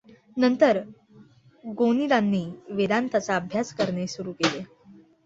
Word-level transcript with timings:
नंतर 0.37 0.77
गोनीदांनी 1.63 2.43
वेदान्ताचा 2.71 3.35
अभ्यास 3.35 3.73
करणे 3.73 4.07
सुरू 4.07 4.31
केले. 4.33 4.63